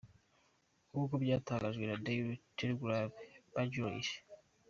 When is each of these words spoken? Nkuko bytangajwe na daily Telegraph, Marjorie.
Nkuko 0.89 1.13
bytangajwe 1.21 1.83
na 1.87 1.95
daily 2.05 2.35
Telegraph, 2.57 3.15
Marjorie. 3.53 4.13